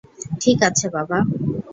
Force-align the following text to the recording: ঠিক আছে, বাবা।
ঠিক 0.41 0.59
আছে, 0.69 0.85
বাবা। 0.89 1.17